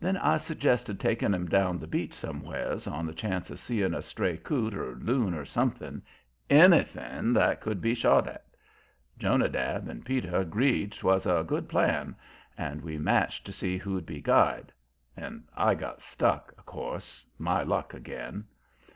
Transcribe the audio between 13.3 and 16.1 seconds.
to see who'd be guide. And I got